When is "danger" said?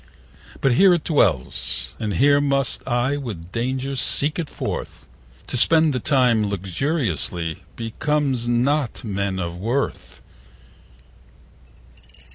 3.51-3.95